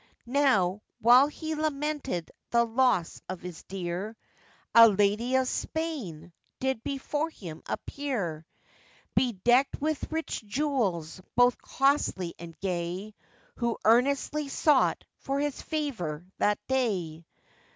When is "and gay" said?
12.39-13.13